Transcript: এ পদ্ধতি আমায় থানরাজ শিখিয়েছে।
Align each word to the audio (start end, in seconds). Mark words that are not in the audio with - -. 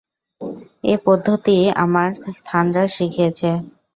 এ 0.83 0.93
পদ্ধতি 1.05 1.55
আমায় 1.83 2.11
থানরাজ 2.45 2.89
শিখিয়েছে। 2.97 3.49